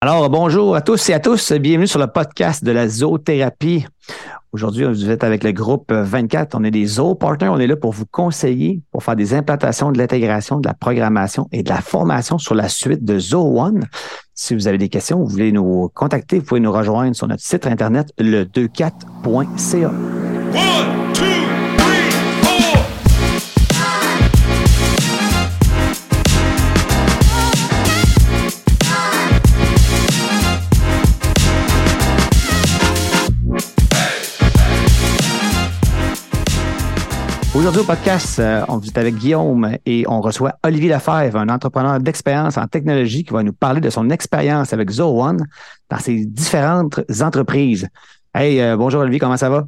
[0.00, 1.50] Alors, bonjour à tous et à tous.
[1.50, 3.84] Bienvenue sur le podcast de la zoothérapie.
[4.52, 6.54] Aujourd'hui, vous êtes avec le groupe 24.
[6.54, 7.48] On est des zoopartners.
[7.48, 11.48] On est là pour vous conseiller, pour faire des implantations, de l'intégration, de la programmation
[11.50, 13.86] et de la formation sur la suite de Zoo One.
[14.34, 17.42] Si vous avez des questions, vous voulez nous contacter, vous pouvez nous rejoindre sur notre
[17.42, 19.90] site internet, le24.ca.
[37.58, 41.98] Aujourd'hui au podcast, euh, on est avec Guillaume et on reçoit Olivier Lefebvre, un entrepreneur
[41.98, 45.44] d'expérience en technologie qui va nous parler de son expérience avec Zoho One
[45.90, 47.88] dans ses différentes entreprises.
[48.32, 49.66] Hey, euh, bonjour Olivier, comment ça va?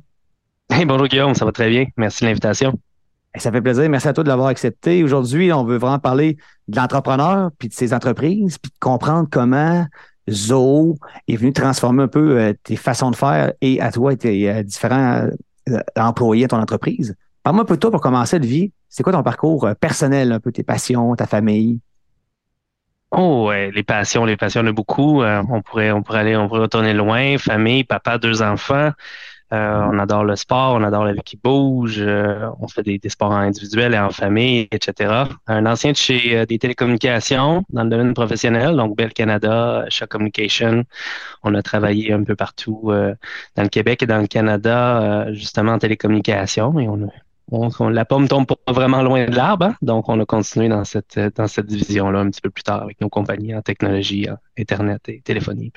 [0.70, 1.86] Hey, bonjour Guillaume, ça va très bien.
[1.96, 2.78] Merci de l'invitation.
[3.34, 3.90] ça fait plaisir.
[3.90, 5.02] Merci à toi de l'avoir accepté.
[5.02, 6.36] Aujourd'hui, on veut vraiment parler
[6.68, 9.84] de l'entrepreneur, puis de ses entreprises, puis de comprendre comment
[10.30, 14.16] Zoho est venu transformer un peu euh, tes façons de faire et à toi et
[14.16, 15.26] tes différents
[15.96, 17.16] employés à ton entreprise.
[17.42, 18.72] Parle-moi un peu de toi pour commencer de vie.
[18.88, 21.80] C'est quoi ton parcours euh, personnel, un peu tes passions, ta famille?
[23.12, 25.22] Oh, ouais, les passions, les passions, on a beaucoup.
[25.22, 27.38] Euh, on pourrait, aller, on pourrait retourner loin.
[27.38, 28.90] Famille, papa, deux enfants.
[29.52, 33.32] Euh, on adore le sport, on adore la vie qui bouge, on fait des, sports
[33.32, 35.24] individuels et en famille, etc.
[35.48, 40.84] Un ancien de chez des télécommunications dans le domaine professionnel, donc Bell Canada, Shaw Communication.
[41.42, 42.92] On a travaillé un peu partout
[43.56, 46.72] dans le Québec et dans le Canada, justement en télécommunications,
[47.50, 49.74] la pomme tombe pas vraiment loin de l'arbre, hein.
[49.82, 53.00] donc on a continué dans cette, dans cette division-là un petit peu plus tard avec
[53.00, 54.26] nos compagnies en technologie,
[54.58, 55.72] Internet et téléphonie.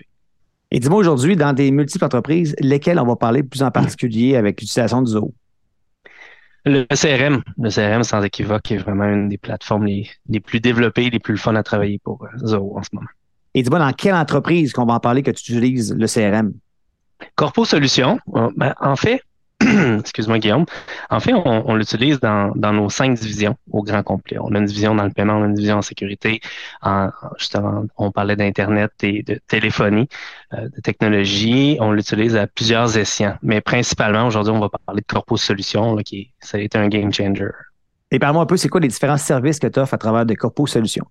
[0.72, 4.60] Et dis-moi aujourd'hui, dans des multiples entreprises, lesquelles on va parler plus en particulier avec
[4.60, 5.34] l'utilisation de Zoho?
[6.66, 11.10] Le CRM, le CRM sans équivoque est vraiment une des plateformes les, les plus développées,
[11.10, 13.10] les plus fun à travailler pour euh, Zoho en ce moment.
[13.54, 16.54] Et dis-moi, dans quelle entreprise qu'on va en parler que tu utilises le CRM?
[17.36, 18.18] Corpo Solutions.
[18.36, 19.22] Euh, ben, en fait,
[20.00, 20.66] excuse-moi Guillaume,
[21.09, 24.38] en fait, on, l'utilise dans, nos cinq divisions au grand complet.
[24.40, 26.41] On a une division dans le paiement, on a une division en sécurité.
[26.81, 30.07] En, justement, on parlait d'Internet et de téléphonie,
[30.53, 31.78] euh, de technologie.
[31.79, 33.38] On l'utilise à plusieurs escients.
[33.41, 37.13] Mais principalement, aujourd'hui, on va parler de Corpo Solutions, qui ça a été un game
[37.13, 37.50] changer.
[38.12, 40.35] Et parle-moi un peu, c'est quoi les différents services que tu offres à travers de
[40.35, 41.06] Corpo Solutions?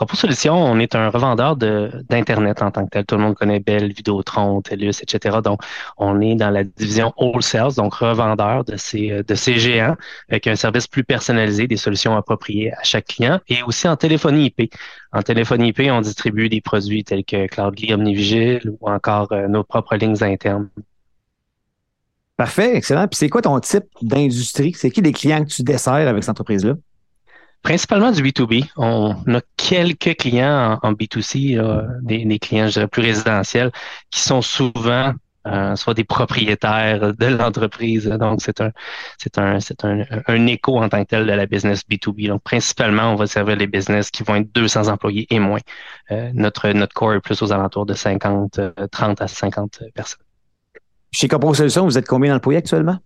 [0.00, 0.16] Corpo
[0.48, 3.04] on est un revendeur d'Internet en tant que tel.
[3.04, 5.40] Tout le monde connaît Bell, Vidéotron, TELUS, etc.
[5.44, 5.60] Donc,
[5.98, 9.96] on est dans la division wholesale, donc revendeur de ces, de ces géants
[10.30, 14.46] avec un service plus personnalisé, des solutions appropriées à chaque client et aussi en téléphonie
[14.46, 14.72] IP.
[15.12, 19.64] En téléphonie IP, on distribue des produits tels que CloudGlee, OmniVigil ou encore euh, nos
[19.64, 20.70] propres lignes internes.
[22.38, 23.06] Parfait, excellent.
[23.06, 24.72] Puis c'est quoi ton type d'industrie?
[24.74, 26.72] C'est qui les clients que tu desserres avec cette entreprise-là?
[27.62, 28.68] Principalement du B2B.
[28.76, 31.60] On a quelques clients en, B2C,
[32.02, 33.70] des, clients, je dirais, plus résidentiels,
[34.10, 35.12] qui sont souvent
[35.46, 38.04] euh, soit des propriétaires de l'entreprise.
[38.06, 38.72] Donc, c'est un,
[39.16, 42.28] c'est un, c'est un, un, écho en tant que tel de la business B2B.
[42.28, 45.60] Donc, principalement, on va servir les business qui vont être 200 employés et moins.
[46.10, 48.60] Euh, notre, notre core est plus aux alentours de 50,
[48.90, 50.20] 30 euh, à 50 personnes.
[51.10, 52.98] Chez Corpo Solutions, vous êtes combien d'employés actuellement?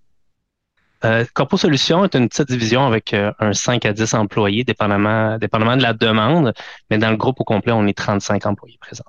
[1.04, 5.36] Euh, Corpo Solutions est une petite division avec euh, un 5 à 10 employés, dépendamment,
[5.38, 6.54] dépendamment de la demande,
[6.90, 9.04] mais dans le groupe au complet, on est 35 employés présents.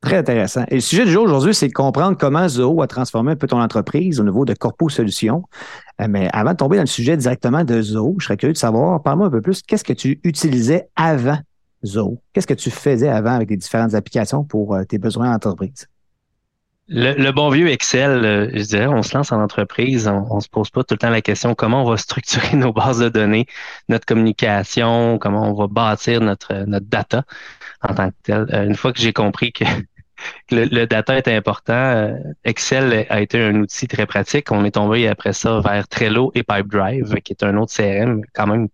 [0.00, 0.64] Très intéressant.
[0.68, 3.46] Et le sujet du jour aujourd'hui, c'est de comprendre comment Zoho a transformé un peu
[3.46, 5.44] ton entreprise au niveau de Corpo Solutions.
[6.00, 8.58] Euh, mais avant de tomber dans le sujet directement de Zoho, je serais curieux de
[8.58, 11.38] savoir, parle-moi un peu plus, qu'est-ce que tu utilisais avant
[11.84, 12.20] Zoho?
[12.32, 15.88] Qu'est-ce que tu faisais avant avec les différentes applications pour tes besoins d'entreprise?
[16.88, 20.50] Le, bon vieux Excel, euh, je dirais, on se lance en entreprise, on, ne se
[20.50, 23.46] pose pas tout le temps la question comment on va structurer nos bases de données,
[23.88, 27.24] notre communication, comment on va bâtir notre notre data
[27.80, 28.46] en tant que tel.
[28.52, 29.64] Euh, une fois que j'ai compris que,
[30.50, 34.52] le, data est important, euh, Excel a été un outil très pratique.
[34.52, 38.46] On est tombé après ça vers Trello et Pipedrive, qui est un autre CRM quand
[38.46, 38.68] même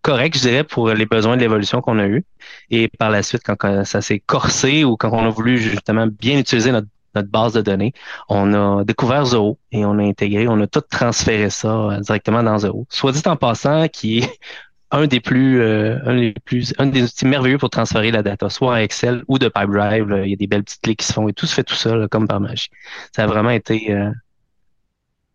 [0.00, 2.24] correct, je dirais, pour les besoins de l'évolution qu'on a eu.
[2.70, 6.38] Et par la suite, quand ça s'est corsé ou quand on a voulu justement bien
[6.38, 7.92] utiliser notre notre base de données.
[8.28, 12.42] On a découvert Zoho et on a intégré, on a tout transféré ça euh, directement
[12.42, 12.86] dans Zoho.
[12.90, 14.38] Soit dit en passant, qui est
[14.90, 18.50] un des plus, euh, un des plus, un des outils merveilleux pour transférer la data,
[18.50, 20.22] soit en Excel ou de Pipedrive.
[20.24, 21.74] il y a des belles petites clés qui se font et tout se fait tout
[21.74, 22.70] seul, comme par magie.
[23.14, 24.10] Ça a vraiment été euh,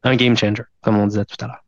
[0.04, 1.65] un game changer, comme on disait tout à l'heure.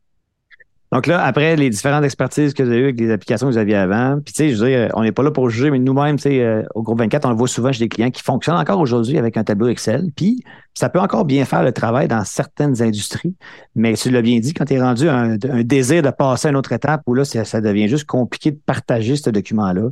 [0.90, 3.58] Donc là, après les différentes expertises que vous avez eues avec les applications que vous
[3.58, 5.78] aviez avant, puis tu sais, je veux dire, on n'est pas là pour juger, mais
[5.78, 8.22] nous-mêmes, tu sais, euh, au groupe 24, on le voit souvent chez des clients qui
[8.22, 10.42] fonctionnent encore aujourd'hui avec un tableau Excel, puis
[10.72, 13.34] ça peut encore bien faire le travail dans certaines industries,
[13.74, 16.56] mais tu l'as bien dit, quand tu es rendu un, désir de passer à une
[16.56, 19.90] autre étape, où là, ça, devient juste compliqué de partager ce document-là,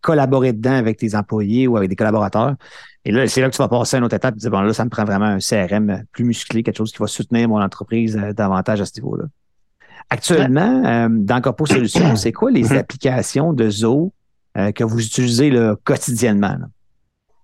[0.00, 2.54] collaborer dedans avec tes employés ou avec des collaborateurs.
[3.04, 4.60] Et là, c'est là que tu vas passer à une autre étape et dire, bon,
[4.60, 7.60] là, ça me prend vraiment un CRM plus musclé, quelque chose qui va soutenir mon
[7.60, 9.24] entreprise euh, davantage à ce niveau-là.
[10.10, 12.78] Actuellement, euh, dans Corpo Solutions, c'est quoi les mm-hmm.
[12.78, 14.12] applications de Zoho
[14.56, 16.56] euh, que vous utilisez là, quotidiennement?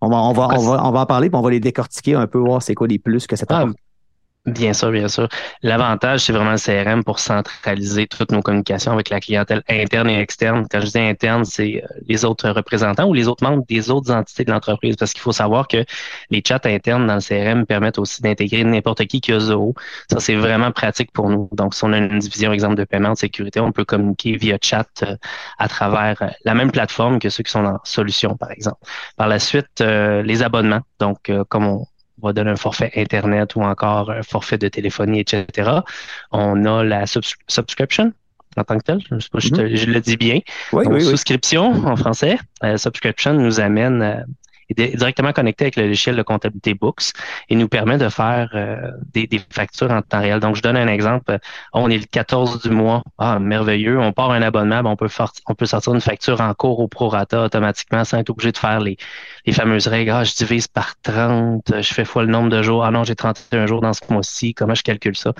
[0.00, 2.14] On va, on, va, on, va, on va en parler, puis on va les décortiquer
[2.14, 3.66] un peu, voir c'est quoi les plus que ça ah,
[4.46, 5.26] Bien sûr, bien sûr.
[5.62, 10.20] L'avantage, c'est vraiment le CRM pour centraliser toutes nos communications avec la clientèle interne et
[10.20, 10.66] externe.
[10.70, 14.12] Quand je dis interne, c'est euh, les autres représentants ou les autres membres des autres
[14.12, 14.96] entités de l'entreprise.
[14.96, 15.82] Parce qu'il faut savoir que
[16.28, 19.72] les chats internes dans le CRM permettent aussi d'intégrer n'importe qui qui a Zoho.
[20.12, 21.48] Ça, c'est vraiment pratique pour nous.
[21.52, 24.58] Donc, si on a une division, exemple, de paiement de sécurité, on peut communiquer via
[24.60, 25.16] chat euh,
[25.58, 28.76] à travers euh, la même plateforme que ceux qui sont en solution, par exemple.
[29.16, 30.80] Par la suite, les abonnements.
[30.98, 31.86] Donc, comme on,
[32.24, 35.70] on va donner un forfait Internet ou encore un forfait de téléphonie, etc.
[36.32, 38.14] On a la subscription
[38.56, 39.00] en tant que tel.
[39.10, 39.76] Je sais pas si mm-hmm.
[39.76, 40.40] je, le dis bien.
[40.72, 42.38] Oui, oui, souscription en français.
[42.62, 44.16] La subscription nous amène euh,
[44.70, 47.12] est directement connecté avec le logiciel de comptabilité Books
[47.48, 50.40] et nous permet de faire euh, des, factures en temps réel.
[50.40, 51.38] Donc, je donne un exemple.
[51.72, 53.02] On est le 14 du mois.
[53.18, 53.98] Ah, merveilleux.
[53.98, 55.08] On part un abonnement, ben, on peut
[55.48, 58.80] on peut sortir une facture en cours au prorata automatiquement sans être obligé de faire
[58.80, 58.96] les,
[59.46, 60.10] les fameuses règles.
[60.10, 62.84] Ah, je divise par 30, je fais fois le nombre de jours.
[62.84, 64.54] Ah non, j'ai 31 jours dans ce mois-ci.
[64.54, 65.32] Comment je calcule ça?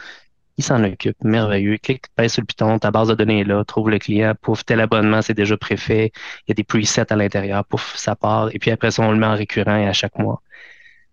[0.56, 1.17] Il s'en occupe.
[1.25, 1.79] Merveilleux.
[1.79, 4.65] Clique, pèse sur le piton, ta base de données est là, trouve le client, pouf,
[4.65, 6.12] tel abonnement, c'est déjà préfet.
[6.47, 8.51] Il y a des presets à l'intérieur, pouf, ça part.
[8.53, 10.41] Et puis après ça, on le met en récurrent et à chaque mois.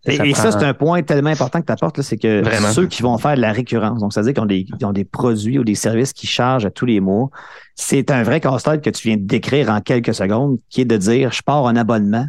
[0.06, 3.18] Et ça, c'est un point tellement important que tu apportes, c'est que ceux qui vont
[3.20, 6.12] faire de la récurrence, donc c'est-à-dire qu'ils ont des, ont des produits ou des services
[6.12, 7.30] qui chargent à tous les mois,
[7.76, 10.98] c'est un vrai casse-tête que tu viens de décrire en quelques secondes, qui est de
[10.98, 12.26] dire, je pars en abonnement,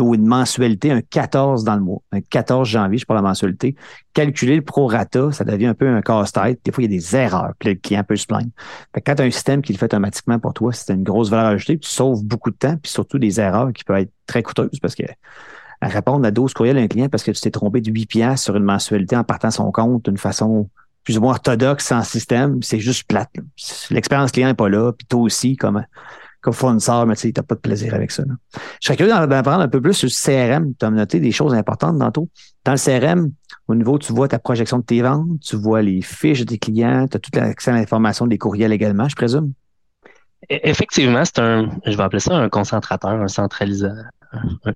[0.00, 3.74] ou une mensualité, un 14 dans le mois, un 14 janvier, je parle la mensualité.
[4.12, 6.60] Calculer le prorata, ça devient un peu un casse-tête.
[6.64, 8.50] Des fois, il y a des erreurs, puis le client peut se plaindre.
[8.94, 11.30] Fait quand tu as un système qui le fait automatiquement pour toi, c'est une grosse
[11.30, 14.12] valeur ajoutée, puis tu sauves beaucoup de temps, puis surtout des erreurs qui peuvent être
[14.26, 15.04] très coûteuses parce que
[15.82, 18.44] répondre à 12 courriels à un client parce que tu t'es trompé de 8 piastres
[18.44, 20.68] sur une mensualité en partant son compte d'une façon
[21.04, 23.30] plus ou moins orthodoxe sans système, c'est juste plate.
[23.90, 25.84] L'expérience client n'est pas là, puis toi aussi, comme
[26.46, 28.22] comme fournisseur, mais tu n'as pas de plaisir avec ça.
[28.80, 30.74] Je serais curieux d'en apprendre un peu plus sur le CRM.
[30.78, 32.28] Tu as noté des choses importantes tantôt.
[32.64, 33.32] Dans le CRM,
[33.66, 37.08] au niveau, tu vois ta projection de tes ventes, tu vois les fiches des clients,
[37.08, 39.54] tu as tout l'accès à l'information des courriels également, je présume?
[40.48, 44.04] E-, effectivement, c'est un, je vais appeler ça un concentrateur, un centraliseur,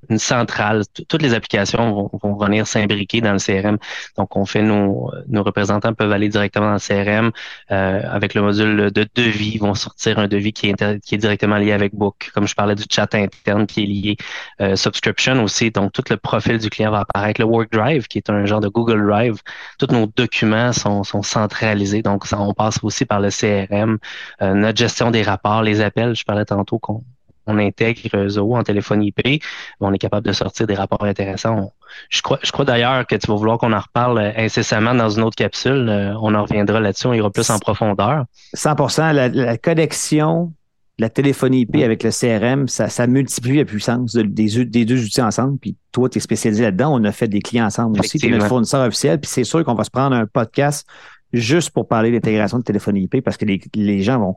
[0.08, 0.82] une centrale.
[1.08, 3.78] Toutes les applications vont, venir s'imbriquer dans le CRM.
[4.16, 7.30] Donc, on fait nos, représentants peuvent aller directement dans le CRM
[7.70, 9.52] euh, avec le module de devis.
[9.54, 12.30] Ils vont sortir un devis qui est, directement lié avec Book.
[12.34, 14.16] Comme je parlais du chat interne qui est lié.
[14.60, 15.70] Euh, subscription aussi.
[15.70, 17.40] Donc, tout le profil du client va apparaître.
[17.40, 19.40] Le Work Drive, qui est un genre de Google Drive.
[19.78, 22.02] Tous nos documents sont, sont centralisés.
[22.02, 23.98] Donc, ça, on passe aussi par le CRM.
[24.42, 27.04] Euh, notre gestion des rapports, les appels, je parlais tantôt qu'on
[27.50, 29.42] on intègre Zoho en téléphone IP,
[29.80, 31.72] on est capable de sortir des rapports intéressants.
[32.08, 35.10] je crois, je crois d'ailleurs que tu vas vouloir qu'on en reparle euh, incessamment dans
[35.10, 35.88] une autre capsule.
[35.88, 38.24] Euh, on en reviendra là-dessus, on ira plus en profondeur.
[38.56, 40.52] 100% la, connexion,
[40.98, 45.58] la téléphonie IP avec le CRM, ça, multiplie la puissance des, deux outils ensemble.
[45.58, 46.94] Puis toi, tu es spécialisé là-dedans.
[46.94, 48.18] On a fait des clients ensemble aussi.
[48.18, 49.20] Tu es notre fournisseur officiel.
[49.20, 50.86] Puis c'est sûr qu'on va se prendre un podcast
[51.32, 54.36] juste pour parler d'intégration de téléphonie IP parce que les gens vont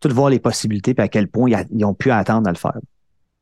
[0.00, 2.78] tout voir les possibilités et à quel point ils ont pu attendre à le faire.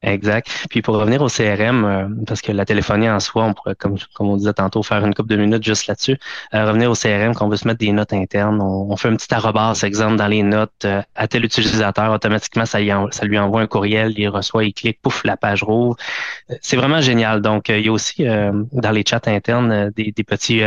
[0.03, 0.49] Exact.
[0.71, 3.97] Puis pour revenir au CRM, euh, parce que la téléphonie en soi, on pourrait, comme,
[4.15, 6.17] comme on disait tantôt, faire une couple de minutes juste là-dessus.
[6.55, 9.35] Euh, revenir au CRM, qu'on veut se mettre des notes internes, on, fait un petit
[9.35, 12.79] arrobas, exemple, dans les notes euh, à tel utilisateur, automatiquement, ça,
[13.11, 15.97] ça lui envoie un courriel, il reçoit, il clique, pouf, la page rouvre.
[16.61, 17.43] C'est vraiment génial.
[17.43, 20.63] Donc, il y a aussi dans les chats internes des, des petits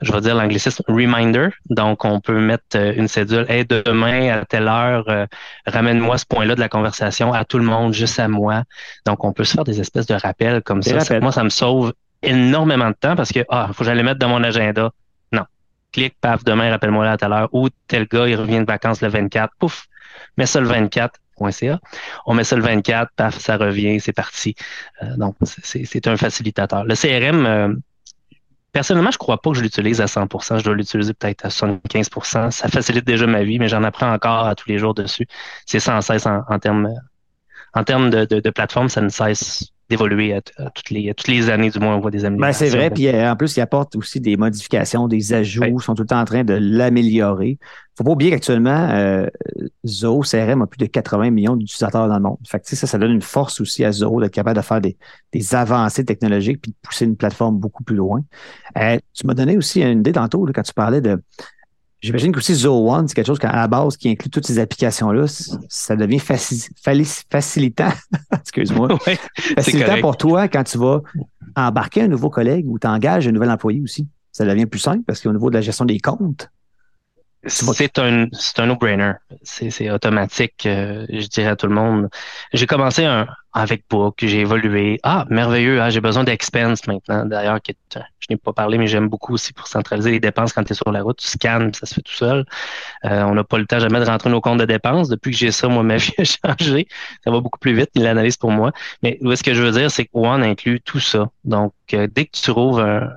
[0.00, 1.48] je vais dire l'anglicisme reminder.
[1.68, 5.26] Donc, on peut mettre euh, une cédule, hey, demain à telle heure, euh,
[5.66, 8.64] ramène-moi ce point-là de la conversation à tout le monde, juste à moi.
[9.06, 11.20] Donc, on peut se faire des espèces de rappels comme ça.
[11.20, 11.92] Moi, ça me sauve
[12.22, 14.90] énormément de temps parce que, ah, faut que j'aille mettre dans mon agenda.
[15.32, 15.44] Non.
[15.92, 17.48] Clique, paf, demain, rappelle-moi là à telle heure.
[17.52, 19.52] Ou tel gars, il revient de vacances le 24.
[19.58, 19.86] Pouf,
[20.36, 21.18] mets ça le 24.
[22.26, 24.54] On met ça le 24, paf, ça revient, c'est parti.
[25.02, 26.84] Euh, donc, c'est un facilitateur.
[26.84, 27.80] Le CRM,
[28.72, 30.58] Personnellement, je crois pas que je l'utilise à 100%.
[30.58, 32.50] Je dois l'utiliser peut-être à 75%.
[32.50, 35.26] Ça facilite déjà ma vie, mais j'en apprends encore à tous les jours dessus.
[35.66, 36.88] C'est sans cesse en, termes
[37.74, 41.50] en termes de, de, de plateforme, ça ne cesse d'évoluer à, toutes les toutes les
[41.50, 42.64] années, du moins, on voit des améliorations.
[42.64, 45.82] Ben, c'est vrai, puis euh, en plus, il apporte aussi des modifications, des ajouts, ils
[45.82, 47.58] sont tout le temps en train de l'améliorer.
[47.98, 49.26] faut pas oublier qu'actuellement, euh,
[49.84, 52.38] Zoho CRM a plus de 80 millions d'utilisateurs dans le monde.
[52.48, 54.96] Fait que, ça, ça donne une force aussi à Zoho d'être capable de faire des,
[55.32, 58.22] des avancées technologiques puis de pousser une plateforme beaucoup plus loin.
[58.78, 61.20] Euh, tu m'as donné aussi une idée tantôt quand tu parlais de
[62.02, 65.26] J'imagine qu'aussi Zoho One, c'est quelque chose qu'à la base qui inclut toutes ces applications-là,
[65.68, 67.90] ça devient facilitant,
[68.32, 68.98] excuse-moi,
[69.54, 71.02] facilitant pour toi quand tu vas
[71.56, 74.08] embarquer un nouveau collègue ou tu engages un nouvel employé aussi.
[74.32, 76.50] Ça devient plus simple parce qu'au niveau de la gestion des comptes,
[77.46, 78.26] c'est un,
[78.58, 79.12] un no-brainer.
[79.42, 82.08] C'est automatique, euh, je dirais à tout le monde.
[82.52, 85.00] J'ai commencé un, avec Book, j'ai évolué.
[85.02, 87.24] Ah, merveilleux, ah, j'ai besoin d'expense maintenant.
[87.24, 90.72] D'ailleurs, je n'ai pas parlé, mais j'aime beaucoup aussi pour centraliser les dépenses quand tu
[90.72, 91.18] es sur la route.
[91.18, 92.44] Tu scannes, ça se fait tout seul.
[93.04, 95.08] Euh, on n'a pas le temps jamais de rentrer nos comptes de dépenses.
[95.08, 96.86] Depuis que j'ai ça, moi, ma vie a changé.
[97.24, 98.72] Ça va beaucoup plus vite, l'analyse pour moi.
[99.02, 101.30] Mais ce que je veux dire, c'est que inclut tout ça.
[101.44, 103.10] Donc, euh, dès que tu trouves un,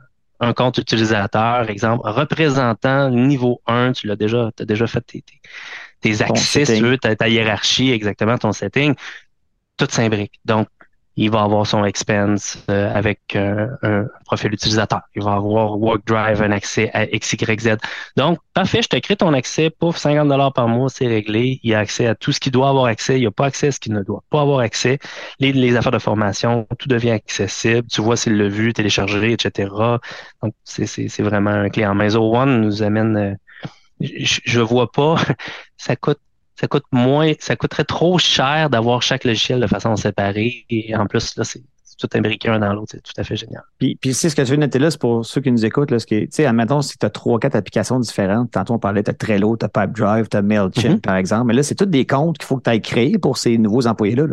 [0.44, 5.24] un compte utilisateur, exemple, représentant niveau 1, tu l'as déjà, as déjà fait tes,
[6.02, 8.96] tes, accès, tu veux, ta, ta, hiérarchie, exactement, ton setting,
[9.78, 10.40] tout s'imbrique.
[10.46, 10.68] Donc,
[11.15, 15.01] il va avoir son expense euh, avec euh, un profil utilisateur.
[15.15, 17.77] Il va avoir WorkDrive, un accès à XYZ.
[18.17, 21.60] Donc, parfait, je te crée ton accès, pouf, 50 dollars par mois, c'est réglé.
[21.63, 23.20] Il a accès à tout ce qu'il doit avoir accès.
[23.20, 25.00] Il n'a pas accès à ce qu'il ne doit pas avoir accès.
[25.39, 27.88] Les, les, affaires de formation, tout devient accessible.
[27.91, 29.70] Tu vois s'il l'a vu, téléchargé, etc.
[30.41, 32.13] Donc, c'est vraiment un clé en main.
[32.15, 33.17] One nous amène...
[33.17, 33.36] Euh,
[34.00, 35.15] je, ne vois pas,
[35.77, 36.20] ça coûte
[36.60, 40.66] ça coûte moins, ça coûterait trop cher d'avoir chaque logiciel de façon séparée.
[40.70, 41.64] Et en plus, là, c'est
[41.98, 42.92] tout imbriqué un dans l'autre.
[42.92, 43.64] C'est tout à fait génial.
[43.78, 45.92] Puis, puis c'est ce que tu veux noter là, c'est pour ceux qui nous écoutent.
[45.92, 48.80] Là, ce qui tu sais, admettons, si tu as trois, quatre applications différentes, tantôt on
[48.80, 51.02] parlait, tu as Trello, tu as Pipedrive, tu as MailChimp, mm-hmm.
[51.02, 51.46] par exemple.
[51.48, 53.88] Mais là, c'est tous des comptes qu'il faut que tu ailles créer pour ces nouveaux
[53.88, 54.26] employés-là.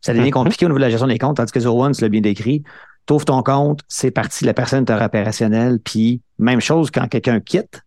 [0.00, 0.32] Ça devient mm-hmm.
[0.32, 2.20] compliqué au niveau de la gestion des comptes, tandis que Zero One, tu l'as bien
[2.20, 2.62] décrit.
[3.06, 5.78] Tu ouvres ton compte, c'est parti, la personne est opérationnelle.
[5.78, 7.82] Puis, même chose quand quelqu'un quitte,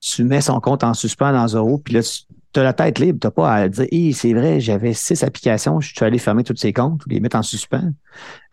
[0.00, 2.22] tu mets son compte en suspens dans Zoro, puis là, tu
[2.56, 5.78] tu as la tête libre, tu n'as pas à dire c'est vrai, j'avais six applications,
[5.80, 7.92] je suis allé fermer tous ces comptes ou les mettre en suspens.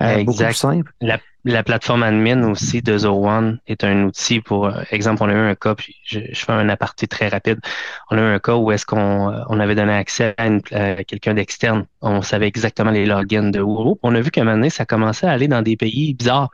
[0.02, 0.26] Euh, exact.
[0.26, 0.92] Beaucoup simple.
[1.46, 5.34] La, plateforme admin aussi de Zero One est un outil pour, euh, exemple, on a
[5.34, 7.60] eu un cas, puis je, fais un aparté très rapide.
[8.12, 11.36] On a eu un cas où est-ce qu'on euh, on avait donné accès à, quelqu'un
[11.36, 11.86] d'externe.
[12.02, 14.00] On savait exactement les logins de Uro.
[14.04, 16.50] On a vu qu'à un moment donné, ça commençait à aller dans des pays bizarres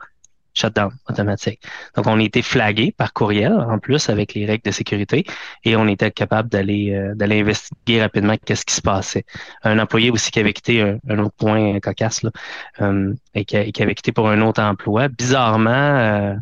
[0.60, 1.60] shutdown automatique.
[1.96, 5.24] Donc, on a été flagué par courriel, en plus, avec les règles de sécurité,
[5.64, 9.24] et on était capable d'aller euh, d'aller investiguer rapidement qu'est-ce qui se passait.
[9.62, 12.30] Un employé aussi qui avait quitté un, autre point cocasse, là,
[12.80, 15.08] euh, et, qui, avait quitté pour un autre emploi.
[15.08, 16.34] Bizarrement, euh,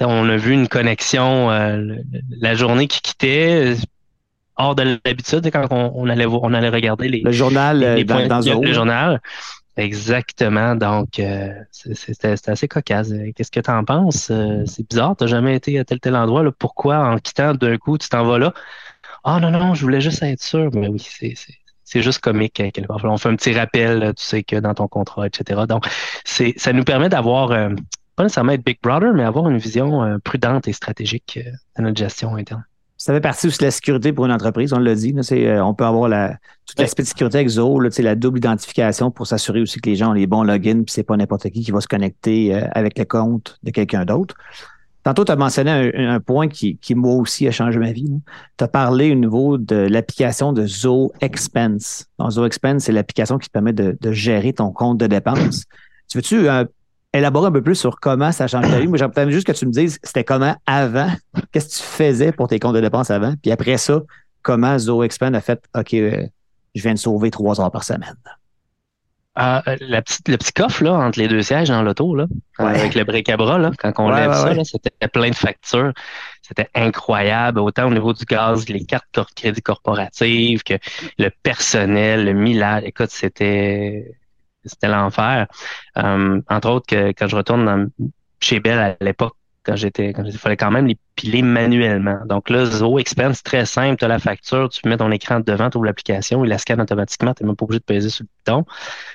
[0.00, 3.76] on a vu une connexion la journée qui quittait
[4.56, 8.60] hors de l'habitude quand on, allait on allait regarder les le journal les, dans, dans
[8.60, 9.20] le journal
[9.76, 10.74] Exactement.
[10.74, 13.12] Donc, euh, c'était assez cocasse.
[13.34, 14.30] Qu'est-ce que tu en penses?
[14.30, 16.50] Euh, c'est bizarre, tu jamais été à tel tel endroit.
[16.58, 18.54] Pourquoi, en quittant d'un coup, tu t'en vas là?
[19.22, 20.70] Ah non, non, je voulais juste être sûr.
[20.72, 21.06] Mais oui,
[21.84, 22.58] c'est juste comique.
[22.60, 25.62] Hein, On fait un petit rappel, tu sais, que dans ton contrat, etc.
[25.68, 25.86] Donc,
[26.24, 27.68] ça nous permet d'avoir, euh,
[28.14, 31.38] pas nécessairement être Big Brother, mais avoir une vision prudente et stratégique
[31.76, 32.64] de notre gestion interne.
[32.98, 35.14] Ça fait partie aussi de la sécurité pour une entreprise, on l'a dit.
[35.32, 39.26] Euh, on peut avoir la, tout l'aspect de sécurité avec Zoho, la double identification pour
[39.26, 41.70] s'assurer aussi que les gens ont les bons logins, puis c'est pas n'importe qui qui
[41.70, 44.34] va se connecter euh, avec le compte de quelqu'un d'autre.
[45.02, 48.12] Tantôt, tu as mentionné un, point qui, qui, moi aussi, a changé ma vie.
[48.58, 52.06] Tu as parlé au niveau de l'application de Zoho Expense.
[52.18, 55.62] Donc, Zoho Expense, c'est l'application qui te permet de, gérer ton compte de dépenses.
[56.08, 56.64] Tu veux-tu euh,
[57.16, 58.86] élaborer un peu plus sur comment ça change ta vie.
[58.86, 61.10] Moi, j'aimerais juste que tu me dises c'était comment avant,
[61.52, 64.02] qu'est-ce que tu faisais pour tes comptes de dépenses avant, puis après ça,
[64.42, 66.26] comment Expand a fait OK, euh,
[66.74, 68.16] je viens de sauver trois heures par semaine.
[69.38, 72.94] Euh, la petite, le petit coffre là, entre les deux sièges dans l'auto, là, avec
[72.94, 75.92] le bric-à-bras, là, quand on lève ça, c'était plein de factures.
[76.40, 80.74] C'était incroyable, autant au niveau du gaz, les cartes de crédit corporatives, que
[81.18, 82.84] le personnel, le millage.
[82.86, 84.16] Écoute, c'était
[84.66, 85.46] c'était l'enfer.
[85.98, 87.90] Euh, entre autres, que quand je retourne
[88.40, 89.34] chez Bell à l'époque,
[89.66, 92.20] quand j'étais, quand il fallait quand même les piler manuellement.
[92.26, 95.68] Donc là, Zoho Expense, très simple, tu as la facture, tu mets ton écran devant,
[95.70, 98.24] tu ouvres l'application, il la scanne automatiquement, tu n'es même pas obligé de peser sur
[98.24, 98.64] le bouton.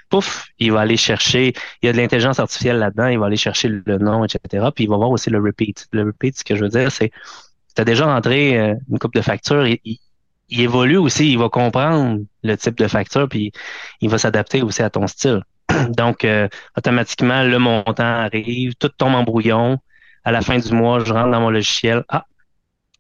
[0.10, 3.38] Pouf, il va aller chercher, il y a de l'intelligence artificielle là-dedans, il va aller
[3.38, 4.68] chercher le nom, etc.
[4.76, 5.88] Puis il va voir aussi le repeat.
[5.94, 7.12] Le repeat, ce que je veux dire, c'est
[7.74, 10.00] tu as déjà rentré euh, une coupe de facture, il, il
[10.60, 13.52] évolue aussi, il va comprendre le type de facture, puis
[14.02, 15.42] il va s'adapter aussi à ton style.
[15.90, 19.78] Donc, euh, automatiquement, le montant arrive, tout tombe en brouillon.
[20.24, 22.04] À la fin du mois, je rentre dans mon logiciel.
[22.10, 22.26] Ah,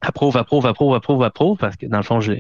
[0.02, 2.34] approuve, approuve, approuve, approuve, approuve, parce que dans le fond, je,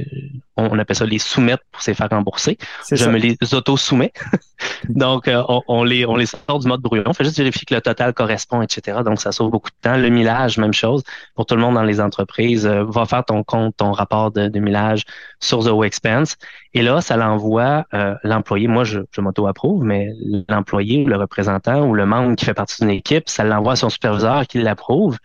[0.57, 2.57] on, appelle ça les soumettre pour se faire rembourser.
[2.91, 4.11] Je me les auto-soumets.
[4.89, 7.03] Donc, euh, on, les, on les sort du mode brouillon.
[7.05, 8.99] On fait juste vérifier que le total correspond, etc.
[9.05, 9.95] Donc, ça sauve beaucoup de temps.
[9.95, 11.03] Le millage, même chose.
[11.35, 14.47] Pour tout le monde dans les entreprises, euh, va faire ton compte, ton rapport de,
[14.47, 15.03] de millage
[15.39, 16.37] sur The Expense.
[16.73, 18.67] Et là, ça l'envoie euh, l'employé.
[18.67, 20.13] Moi, je, je m'auto-approuve, mais
[20.49, 23.75] l'employé ou le représentant ou le membre qui fait partie d'une équipe, ça l'envoie à
[23.75, 25.17] son superviseur qui l'approuve.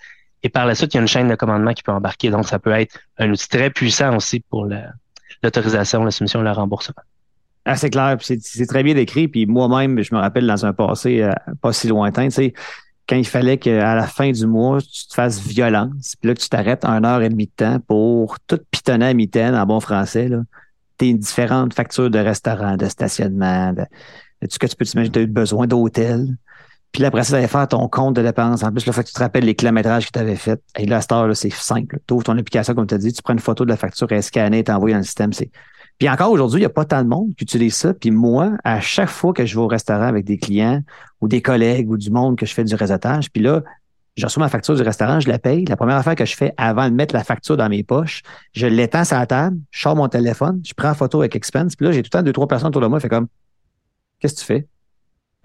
[0.47, 2.31] Et par la suite, il y a une chaîne de commandement qui peut embarquer.
[2.31, 4.69] Donc, ça peut être un outil très puissant aussi pour
[5.43, 7.03] l'autorisation, la soumission le remboursement.
[7.65, 9.27] Ah, c'est clair, c'est très bien décrit.
[9.27, 12.55] Puis moi-même, je me rappelle dans un passé euh, pas si lointain, tu sais,
[13.09, 16.49] quand il fallait qu'à la fin du mois, tu te fasses violence, puis là, tu
[16.49, 20.31] t'arrêtes un heure et demie de temps pour tout pitonner à mitaine en bon français.
[20.97, 25.13] Tes différentes factures de restaurant, de stationnement, de, de tout ce que tu peux t'imaginer,
[25.13, 26.37] tu as eu besoin d'hôtel.
[26.93, 28.63] Puis là, après ça, tu faire ton compte de dépenses.
[28.63, 30.63] En plus, le fait que tu te rappelles les kilométrages que tu avais fait.
[30.79, 31.99] Et là, à cette heure, c'est simple.
[32.07, 34.07] Tu ouvres ton application, comme tu as dit, tu prends une photo de la facture,
[34.11, 35.33] elle est scannée, tu envoyée dans le système.
[35.33, 35.51] C'est...
[35.99, 37.95] Puis encore aujourd'hui, il n'y a pas tant de monde qui utilise ça.
[37.95, 40.83] Puis moi, à chaque fois que je vais au restaurant avec des clients
[41.21, 43.63] ou des collègues ou du monde que je fais du réseautage, puis là,
[44.17, 45.67] je reçois ma facture du restaurant, je la paye.
[45.67, 48.67] La première affaire que je fais avant de mettre la facture dans mes poches, je
[48.67, 51.87] l'étends sur la table, je sors mon téléphone, je prends la photo avec Expense, puis
[51.87, 53.29] là, j'ai tout le temps deux, trois personnes autour de moi, fait comme
[54.19, 54.67] Qu'est-ce que tu fais?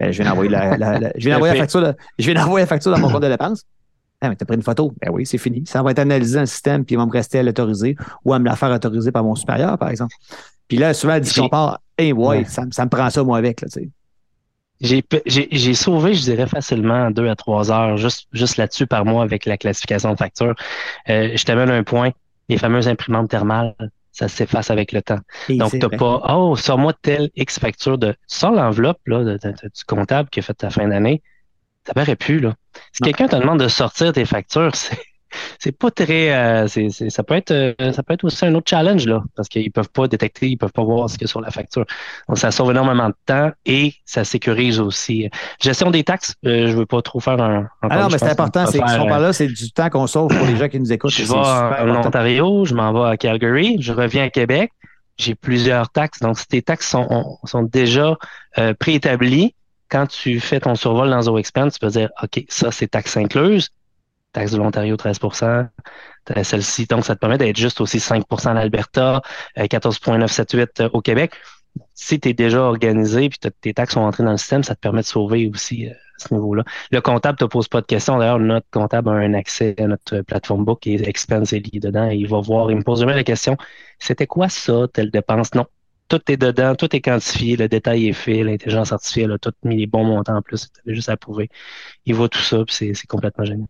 [0.02, 2.90] Ben, je viens d'envoyer la, je viens d'envoyer la facture, je viens d'envoyer la facture
[2.90, 3.62] dans mon compte de dépenses.
[4.20, 4.92] Ah, mais t'as pris une photo.
[5.00, 5.62] Ben oui, c'est fini.
[5.64, 8.32] Ça va être analysé dans le système, puis il va me rester à l'autoriser ou
[8.32, 10.14] à me la faire autoriser par mon supérieur, par exemple.
[10.66, 13.38] Puis là, souvent, elle dit qu'on part, hey, ouais, Ça, ça, me prend ça, moi,
[13.38, 13.90] avec, là, tu
[14.80, 15.04] sais.
[15.26, 19.44] J'ai sauvé, je dirais, facilement deux à trois heures juste, juste là-dessus par mois avec
[19.44, 20.54] la classification de facture.
[21.08, 22.10] Euh, je t'amène un point,
[22.48, 23.74] les fameuses imprimantes thermales
[24.12, 25.20] ça s'efface avec le temps.
[25.48, 28.14] Donc, tu pas, oh, sors-moi telle X facture de.
[28.26, 31.22] Sors l'enveloppe là, de, du comptable qui a fait ta fin d'année.
[31.86, 32.54] Ça paraît plus, là.
[32.92, 34.98] Si quelqu'un te demande de sortir tes factures, c'est
[35.58, 36.32] c'est pas très.
[36.32, 39.48] Euh, c'est, ça peut être euh, ça peut être aussi un autre challenge là, parce
[39.48, 41.84] qu'ils peuvent pas détecter, ils peuvent pas voir ce qu'il y a sur la facture.
[42.28, 45.28] Donc ça sauve énormément de temps et ça sécurise aussi.
[45.60, 47.68] Gestion des taxes, euh, je veux pas trop faire un.
[47.82, 48.66] Ah non, mais c'est important.
[48.66, 50.92] C'est, ce qu'on parle là, c'est du temps qu'on sauve pour les gens qui nous
[50.92, 51.12] écoutent.
[51.12, 54.72] Je vais en Ontario, je m'en vais à Calgary, je reviens à Québec.
[55.18, 56.20] J'ai plusieurs taxes.
[56.20, 58.16] Donc, si tes taxes sont, sont déjà
[58.78, 59.54] préétablies,
[59.92, 63.68] quand tu fais ton survol dans ZoExpense, tu peux dire, OK, ça, c'est taxe incluse
[64.32, 65.68] taxe de l'Ontario 13%
[66.42, 66.86] celle-ci.
[66.86, 69.22] Donc, ça te permet d'être juste aussi 5 en Alberta,
[69.56, 71.32] 14,978 euh, euh, au Québec.
[71.94, 74.80] Si tu es déjà organisé puis tes taxes sont entrées dans le système, ça te
[74.80, 76.64] permet de sauver aussi euh, à ce niveau-là.
[76.90, 78.18] Le comptable te pose pas de questions.
[78.18, 82.10] D'ailleurs, notre comptable a un accès à notre plateforme book et Expense est lié dedans.
[82.10, 83.56] Et il va voir, il me pose jamais la question
[83.98, 85.54] c'était quoi ça, telle dépense?
[85.54, 85.66] Non.
[86.08, 89.76] Tout est dedans, tout est quantifié, le détail est fait, l'intelligence artificielle a tout mis
[89.78, 90.70] les bons montants en plus.
[90.84, 91.48] Tu juste à prouver.
[92.04, 93.68] Il voit tout ça, puis c'est complètement génial.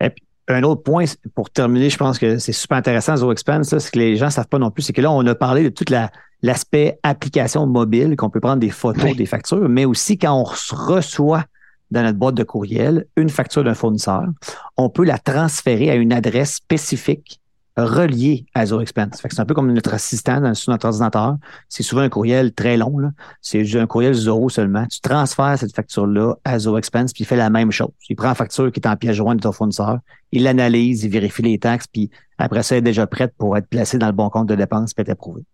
[0.00, 3.90] Et puis, un autre point pour terminer, je pense que c'est super intéressant, ZoExpense, c'est
[3.90, 5.68] que les gens ne savent pas non plus, c'est que là, on a parlé de
[5.68, 5.84] tout
[6.42, 11.44] l'aspect application mobile, qu'on peut prendre des photos, des factures, mais aussi quand on reçoit
[11.90, 14.24] dans notre boîte de courriel une facture d'un fournisseur,
[14.76, 17.40] on peut la transférer à une adresse spécifique
[17.76, 19.20] relié à ZoExpense.
[19.20, 21.36] C'est un peu comme notre assistant sur notre ordinateur.
[21.68, 22.96] C'est souvent un courriel très long.
[23.40, 24.86] C'est un courriel Zoho seulement.
[24.86, 27.90] Tu transfères cette facture-là à ZoExpense, puis il fait la même chose.
[28.08, 29.98] Il prend la facture qui est en pièce jointe de ton fournisseur,
[30.32, 33.68] il l'analyse, il vérifie les taxes, puis après ça, elle est déjà prête pour être
[33.68, 35.44] placée dans le bon compte de dépenses et être approuvée.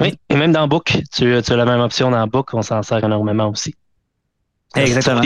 [0.00, 3.04] Oui, et même dans Book, tu, as la même option dans Book, on s'en sert
[3.04, 3.74] énormément aussi.
[4.74, 5.20] Exactement.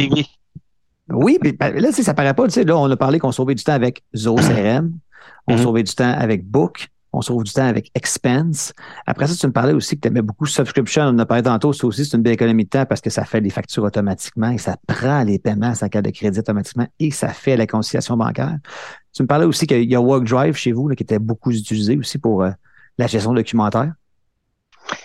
[1.08, 3.54] Oui, mais ben, là, ça paraît pas, tu sais, là, on a parlé qu'on sauvait
[3.54, 4.92] du temps avec Zoho CRM.
[5.46, 6.88] On mm sauvait du temps avec Book.
[7.12, 8.74] On sauve du temps avec Expense.
[9.06, 11.04] Après ça, tu me parlais aussi que tu aimais beaucoup Subscription.
[11.04, 11.72] On en a parlé tantôt.
[11.72, 14.50] Ça aussi, c'est une belle économie de temps parce que ça fait les factures automatiquement
[14.50, 18.18] et ça prend les paiements sans cas de crédit automatiquement et ça fait la conciliation
[18.18, 18.58] bancaire.
[19.14, 22.18] Tu me parlais aussi qu'il y a WorkDrive chez vous qui était beaucoup utilisé aussi
[22.18, 22.50] pour euh,
[22.98, 23.94] la gestion documentaire.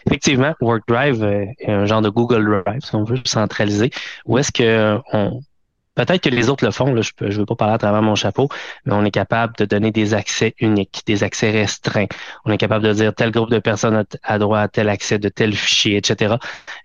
[0.05, 3.89] Effectivement, WorkDrive euh, est un genre de Google Drive, si on veut, centraliser,
[4.25, 5.39] où est-ce que on,
[5.95, 8.15] Peut-être que les autres le font, là, je ne veux pas parler à travers mon
[8.15, 8.47] chapeau,
[8.85, 12.07] mais on est capable de donner des accès uniques, des accès restreints.
[12.45, 15.27] On est capable de dire tel groupe de personnes a, droit à tel accès de
[15.27, 16.35] tel fichier, etc.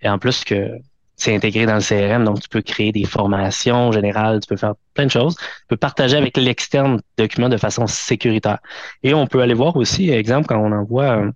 [0.01, 0.71] Et en plus que
[1.15, 4.75] c'est intégré dans le CRM, donc tu peux créer des formations générales, tu peux faire
[4.93, 5.35] plein de choses.
[5.37, 8.59] Tu peux partager avec l'externe document de façon sécuritaire.
[9.03, 11.31] Et on peut aller voir aussi, exemple, quand on envoie un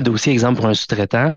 [0.00, 1.34] dossier, exemple, pour un sous-traitant,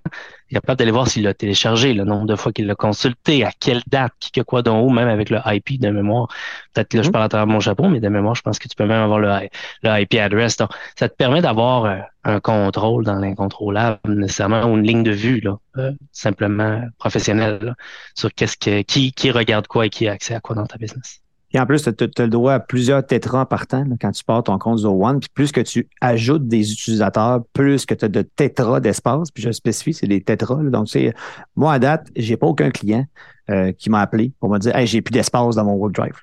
[0.49, 3.43] il est capable d'aller voir s'il l'a téléchargé, le nombre de fois qu'il l'a consulté,
[3.43, 6.27] à quelle date, qui que quoi dans où, même avec le IP de mémoire.
[6.73, 7.13] Peut-être que là, je mhm.
[7.13, 9.19] parle à travers mon chapeau, mais de mémoire, je pense que tu peux même avoir
[9.19, 9.47] le,
[9.83, 10.57] le IP address.
[10.57, 15.11] Donc, ça te permet d'avoir euh, un contrôle dans l'incontrôlable, nécessairement, ou une ligne de
[15.11, 17.75] vue, là, euh, simplement professionnelle,
[18.15, 20.77] sur qu'est-ce que, qui, qui regarde quoi et qui a accès à quoi dans ta
[20.77, 21.18] business.
[21.51, 24.43] Et en plus, tu as, le droit à plusieurs tétras par temps quand tu pars
[24.43, 25.19] ton compte Zoho One.
[25.19, 29.31] Puis plus que tu ajoutes des utilisateurs, plus que tu as de tétras d'espace.
[29.31, 30.62] Puis je spécifie, c'est des tétras.
[30.63, 31.13] Donc, tu sais,
[31.55, 33.05] moi, à date, j'ai pas aucun client
[33.49, 36.17] euh, qui m'a appelé pour me dire j'ai plus d'espace dans mon OneDrive.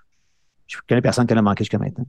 [0.67, 2.07] Je connais personne qui en a manqué jusqu'à maintenant.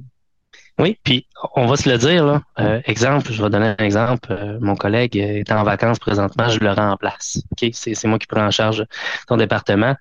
[0.79, 2.41] Oui, puis on va se le dire, là.
[2.59, 4.31] Euh, exemple, je vais donner un exemple.
[4.31, 7.41] Euh, mon collègue est en vacances présentement, je le remplace.
[7.51, 7.69] OK?
[7.73, 8.85] C'est moi qui prends en charge
[9.27, 9.95] son département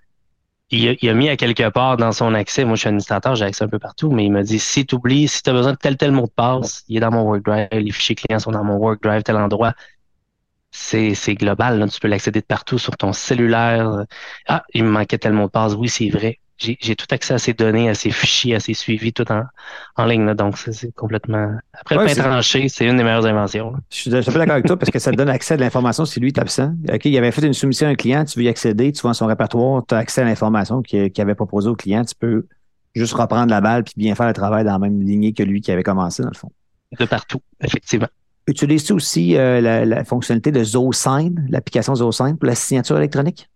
[0.71, 3.65] il a, mis à quelque part dans son accès, moi je suis administrateur, j'ai accès
[3.65, 5.79] un peu partout, mais il m'a dit si tu oublies, si tu as besoin de
[5.79, 8.65] tel tel mot de passe, il est dans mon WorkDrive, les fichiers clients sont dans
[8.65, 9.75] mon WorkDrive, tel endroit.
[10.73, 11.89] C'est, c'est global, là.
[11.89, 14.05] tu peux l'accéder de partout sur ton cellulaire.
[14.47, 17.39] Ah, il me manquait tel mot de passe, oui, c'est vrai j'ai tout accès à
[17.39, 19.43] ces données, à ces fichiers, à ces suivis, tout en,
[19.97, 20.25] en ligne.
[20.25, 20.35] Là.
[20.35, 21.57] Donc, c'est complètement.
[21.73, 23.75] Après le pain tranché, c'est une des meilleures inventions.
[23.91, 26.29] Je suis, d'accord avec toi parce que ça te donne accès à l'information si lui
[26.29, 26.75] est absent.
[26.93, 29.15] OK, il avait fait une soumission à un client, tu veux y accéder, tu vois
[29.15, 32.47] son répertoire, tu as accès à l'information qu'il avait proposée au client, tu peux
[32.95, 35.61] juste reprendre la balle puis bien faire le travail dans la même lignée que lui
[35.61, 36.51] qui avait commencé, dans le fond.
[36.99, 38.09] De partout, effectivement.
[38.47, 43.51] Utilises-tu aussi euh, la, la, fonctionnalité de ZoSign, l'application ZoSign pour la signature électronique?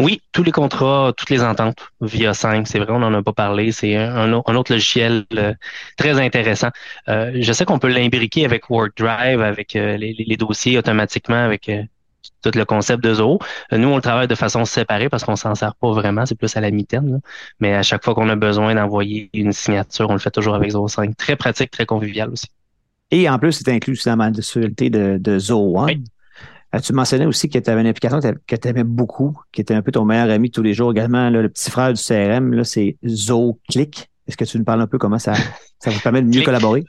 [0.00, 3.32] Oui, tous les contrats, toutes les ententes via 5, c'est vrai, on n'en a pas
[3.32, 3.70] parlé.
[3.70, 5.54] C'est un, autre logiciel euh,
[5.96, 6.70] très intéressant.
[7.08, 11.70] Euh, je sais qu'on peut l'imbriquer avec WorkDrive, avec euh, les, dossiers automatiquement, avec
[12.42, 13.38] tout le concept de Zoho.
[13.70, 16.56] nous, on le travaille de façon séparée parce qu'on s'en sert pas vraiment, c'est plus
[16.56, 17.20] à la mitaine.
[17.60, 20.72] Mais à chaque fois qu'on a besoin d'envoyer une signature, on le fait toujours avec
[20.72, 21.16] Zoho 5.
[21.16, 22.48] Très pratique, très convivial aussi.
[23.12, 26.04] Et en plus, c'est inclus dans la de, de, de Zoho One.
[26.80, 29.82] Tu mentionnais aussi que tu avais une application que tu aimais beaucoup, qui était un
[29.82, 30.92] peu ton meilleur ami tous les jours?
[30.92, 31.30] Également.
[31.30, 34.10] le petit frère du CRM, c'est ZoClick.
[34.26, 35.34] Est-ce que tu nous parles un peu comment ça,
[35.78, 36.84] ça vous permet de mieux collaborer?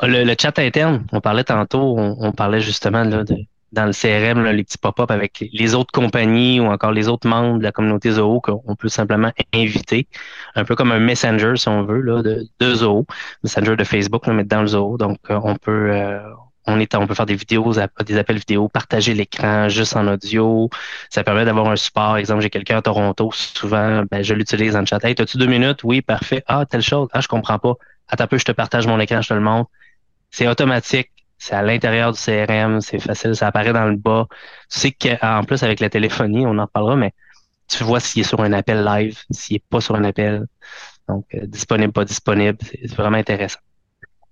[0.00, 3.24] Le, chat interne, on parlait tantôt, on, parlait justement de,
[3.72, 7.58] dans le CRM, les petits pop-up avec les autres compagnies ou encore les autres membres
[7.58, 10.06] de la communauté Zoho qu'on peut simplement inviter,
[10.54, 13.06] un peu comme un messenger si on veut là, de, de Zoho,
[13.42, 14.98] messenger de Facebook, mais dans le Zoho.
[14.98, 16.20] Donc euh, on peut euh,
[16.68, 17.72] on est, on peut faire des vidéos,
[18.04, 20.68] des appels vidéo, partager l'écran juste en audio.
[21.10, 22.16] Ça permet d'avoir un support.
[22.18, 25.02] Exemple, j'ai quelqu'un à Toronto, souvent, ben, je l'utilise en chat.
[25.04, 25.82] Hey, as-tu deux minutes?
[25.84, 26.44] Oui, parfait.
[26.46, 27.08] Ah, telle chose.
[27.12, 27.74] Ah, je comprends pas.
[28.08, 29.70] Attends un peu, je te partage mon écran, je te le montre.
[30.30, 31.10] C'est automatique.
[31.38, 32.80] C'est à l'intérieur du CRM.
[32.80, 33.34] C'est facile.
[33.34, 34.26] Ça apparaît dans le bas.
[34.70, 37.14] Tu sais qu'en plus, avec la téléphonie, on en parlera, mais
[37.68, 40.46] tu vois s'il est sur un appel live, s'il est pas sur un appel.
[41.08, 42.58] Donc, euh, disponible, pas disponible.
[42.62, 43.60] C'est vraiment intéressant.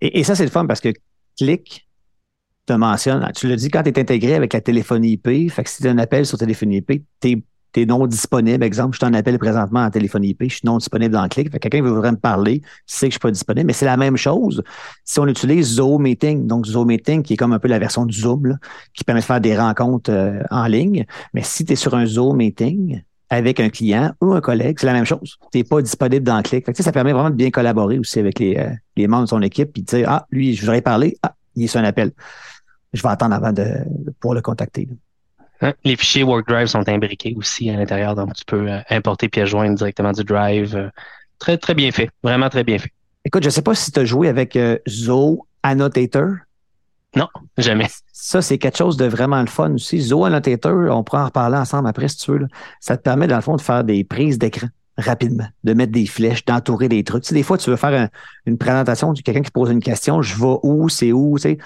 [0.00, 0.92] Et, et ça, c'est le fun parce que
[1.38, 1.85] clic,
[2.66, 5.70] te mentionne, tu le dis quand tu es intégré avec la téléphonie IP, fait que
[5.70, 7.42] si tu as un appel sur téléphonie IP, tu
[7.76, 8.64] es, non disponible.
[8.64, 11.50] Exemple, je t'en appelle présentement en téléphonie IP, je suis non disponible dans le clic.
[11.50, 13.66] Fait que quelqu'un veut vraiment me parler, sait que je suis pas disponible.
[13.66, 14.62] Mais c'est la même chose
[15.04, 16.46] si on utilise Zoom Meeting.
[16.46, 18.58] Donc, Zoom Meeting, qui est comme un peu la version du Zoom,
[18.94, 21.04] qui permet de faire des rencontres euh, en ligne.
[21.34, 24.86] Mais si tu es sur un Zoom Meeting, avec un client ou un collègue, c'est
[24.86, 25.36] la même chose.
[25.52, 26.64] Tu n'es pas disponible dans le clic.
[26.64, 29.28] Fait que, ça permet vraiment de bien collaborer aussi avec les, euh, les membres de
[29.28, 31.18] son équipe puis de dire Ah, lui, je voudrais parler.
[31.22, 32.12] Ah, il est sur un appel
[32.92, 33.66] je vais attendre avant de,
[34.20, 34.88] pour le contacter.
[35.60, 35.72] Hein?
[35.84, 39.74] Les fichiers WorkDrive sont imbriqués aussi à l'intérieur, donc tu peux euh, importer puis joindre
[39.74, 40.76] directement du Drive.
[40.76, 40.88] Euh,
[41.38, 42.10] très, très bien fait.
[42.22, 42.92] Vraiment très bien fait.
[43.24, 44.78] Écoute, je ne sais pas si tu as joué avec euh,
[45.62, 46.28] Annotator.
[47.16, 47.88] Non, jamais.
[48.12, 50.00] Ça, c'est quelque chose de vraiment le fun aussi.
[50.00, 52.46] Zo Annotator, on pourra en reparler ensemble après si tu veux.
[52.80, 54.68] Ça te permet, dans le fond, de faire des prises d'écran
[54.98, 57.22] rapidement, de mettre des flèches, d'entourer des trucs.
[57.24, 58.08] Tu sais, des fois, tu veux faire
[58.46, 61.58] une présentation de quelqu'un qui pose une question, je vais où, c'est où, tu sais.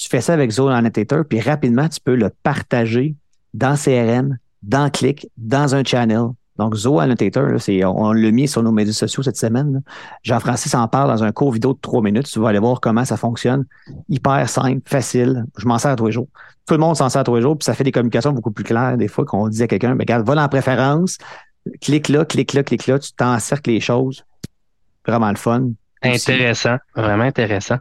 [0.00, 3.14] Tu fais ça avec Zone Annotator, puis rapidement, tu peux le partager
[3.52, 6.28] dans CRM, dans Click, dans un channel.
[6.56, 9.82] Donc, Zo Annotator, c'est, on l'a mis sur nos médias sociaux cette semaine.
[10.22, 12.30] Jean-Francis en parle dans un court vidéo de trois minutes.
[12.30, 13.66] Tu vas aller voir comment ça fonctionne.
[14.08, 15.44] Hyper simple, facile.
[15.58, 16.28] Je m'en sers tous les jours.
[16.66, 18.64] Tout le monde s'en sert tous les jours, puis ça fait des communications beaucoup plus
[18.64, 21.18] claires des fois qu'on dit à quelqu'un, ben, regarde, va en préférence,
[21.82, 24.24] clique là, clique là, clique là, tu t'encercles les choses.
[25.06, 25.72] Vraiment le fun.
[26.02, 27.76] Intéressant, vraiment intéressant.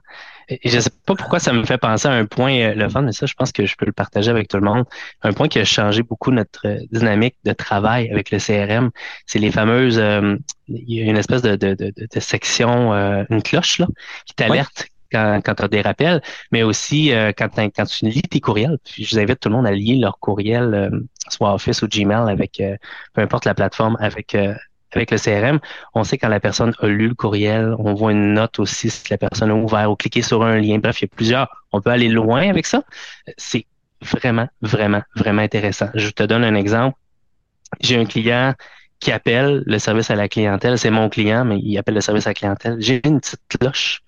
[0.50, 2.90] Et je ne sais pas pourquoi ça me fait penser à un point, euh, le
[2.90, 4.86] fun, mais ça, je pense que je peux le partager avec tout le monde.
[5.22, 8.90] Un point qui a changé beaucoup notre euh, dynamique de travail avec le CRM,
[9.28, 10.36] c'est les fameuses, euh,
[10.68, 13.88] il y a une espèce de, de, de, de section, une cloche là,
[14.26, 18.40] qui t'alerte quand, quand tu as des rappels, mais aussi quand, quand tu lis tes
[18.40, 18.78] courriels.
[18.86, 20.92] Puis je vous invite tout le monde à lier leur courriel,
[21.30, 22.62] soit Office ou Gmail, avec
[23.14, 24.38] peu importe la plateforme, avec
[24.94, 25.60] avec le CRM,
[25.94, 29.04] on sait quand la personne a lu le courriel, on voit une note aussi si
[29.10, 30.80] la personne a ouvert ou cliqué sur un lien.
[30.80, 31.66] Bref, il y a plusieurs.
[31.72, 32.84] On peut aller loin avec ça.
[33.38, 33.66] C'est
[34.02, 35.90] vraiment, vraiment, vraiment intéressant.
[35.94, 36.98] Je te donne un exemple.
[37.82, 38.56] J'ai un client
[39.00, 40.78] qui appelle le service à la clientèle.
[40.78, 42.78] C'est mon client, mais il appelle le service à la clientèle.
[42.80, 44.02] J'ai une petite cloche.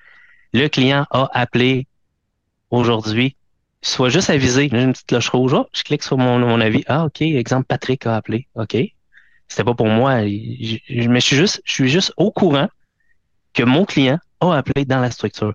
[0.54, 1.88] Le client a appelé
[2.72, 3.36] aujourd'hui.
[3.82, 4.70] Soit juste avisé.
[4.72, 5.54] J'ai une petite cloche rouge.
[5.54, 6.84] Oh, je clique sur mon, mon avis.
[6.88, 7.22] Ah, OK.
[7.22, 8.48] Exemple, Patrick a appelé.
[8.56, 8.76] OK.
[9.52, 10.22] C'était pas pour moi.
[10.22, 12.70] Je, mais je suis juste, je suis juste au courant
[13.54, 15.54] que mon client a appelé dans la structure.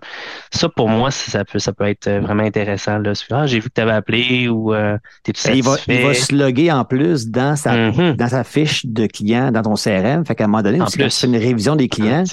[0.51, 2.99] Ça, pour moi, ça peut, ça peut être vraiment intéressant.
[2.99, 3.13] Là.
[3.31, 6.13] Ah, j'ai vu que tu avais appelé ou euh, tu es il va, il va
[6.13, 8.15] se loguer en plus dans sa, mm-hmm.
[8.17, 10.23] dans sa fiche de client dans ton CRM.
[10.27, 12.23] Fait qu'à un moment donné, tu fais une révision des clients,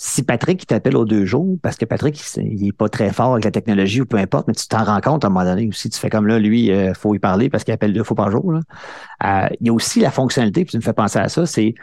[0.00, 3.44] si Patrick t'appelle aux deux jours, parce que Patrick, il n'est pas très fort avec
[3.44, 5.90] la technologie ou peu importe, mais tu t'en rends compte à un moment donné aussi.
[5.90, 8.16] Tu fais comme là, lui, il euh, faut y parler parce qu'il appelle deux fois
[8.16, 8.54] par jour.
[8.54, 11.74] Euh, il y a aussi la fonctionnalité, puis tu me fais penser à ça, c'est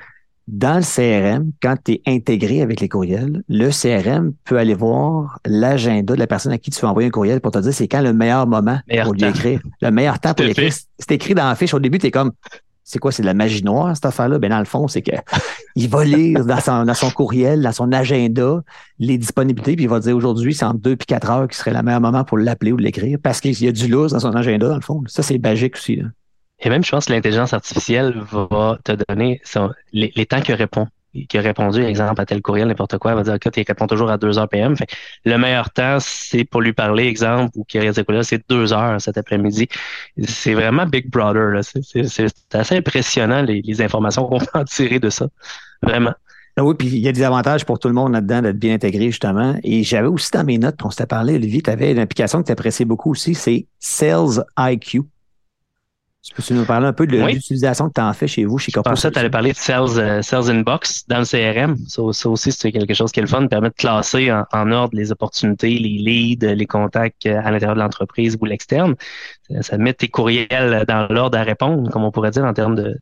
[0.47, 5.39] dans le CRM, quand tu es intégré avec les courriels, le CRM peut aller voir
[5.45, 7.87] l'agenda de la personne à qui tu veux envoyer un courriel pour te dire c'est
[7.87, 9.59] quand le meilleur moment pour lui écrire.
[9.81, 10.71] Le meilleur temps pour l'écrire.
[10.99, 11.73] C'est écrit dans la fiche.
[11.73, 12.31] Au début, tu es comme
[12.85, 14.37] c'est quoi, c'est de la magie noire, cette affaire-là?
[14.37, 15.11] Ben, dans le fond, c'est que
[15.75, 18.61] il va lire dans son, dans son courriel, dans son agenda,
[18.99, 21.73] les disponibilités, puis il va dire aujourd'hui, c'est entre deux et quatre heures qui serait
[21.73, 24.35] le meilleur moment pour l'appeler ou l'écrire, parce qu'il y a du lourd dans son
[24.35, 25.01] agenda, dans le fond.
[25.07, 25.99] Ça, c'est magique aussi.
[26.59, 29.41] Et même, je pense que l'intelligence artificielle va te donner
[29.91, 30.87] les, les temps que répond
[31.27, 34.09] qui a répondu, exemple, à tel courriel, n'importe quoi, va dire, OK, tu réponds toujours
[34.09, 34.75] à 2 heures PM.
[34.75, 34.87] Fait
[35.23, 38.99] le meilleur temps, c'est pour lui parler, exemple, ou qui reste courriel, c'est 2 heures
[38.99, 39.67] cet après-midi.
[40.27, 41.61] C'est vraiment Big Brother.
[41.63, 45.27] C'est assez impressionnant les, les informations qu'on peut en tirer de ça.
[45.81, 46.13] Vraiment.
[46.57, 48.75] Ah oui, puis il y a des avantages pour tout le monde là-dedans d'être bien
[48.75, 49.59] intégré, justement.
[49.63, 52.47] Et j'avais aussi dans mes notes, on s'était parlé, Olivier, tu avais une application que
[52.47, 55.01] tu appréciais beaucoup aussi, c'est Sales IQ.
[56.33, 58.95] Peux-tu nous parler un peu de l'utilisation que tu en fais chez vous, chez Corpo?
[58.95, 61.77] Ça, tu allais parler de Sales, euh, Sales Inbox dans le CRM.
[61.87, 65.11] Ça, aussi, c'est quelque chose qui est le fun, permet de classer en, ordre les
[65.11, 68.95] opportunités, les leads, les contacts euh, à l'intérieur de l'entreprise ou l'externe.
[69.61, 72.97] Ça, met tes courriels dans l'ordre à répondre, comme on pourrait dire en termes de,